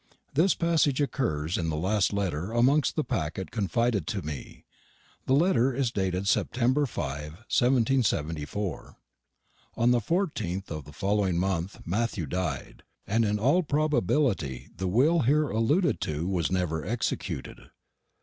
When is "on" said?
9.77-9.91